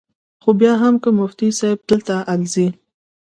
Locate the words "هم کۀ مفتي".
0.81-1.49